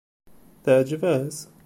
[0.63, 1.37] Teɛǧeb-as?